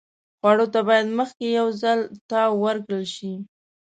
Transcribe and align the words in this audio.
خوړو 0.39 0.65
ته 0.73 0.79
باید 0.87 1.07
مخکې 1.19 1.45
یو 1.59 1.67
ځل 1.81 1.99
تاو 2.29 2.51
ورکړل 2.63 3.05
شي. 3.15 3.33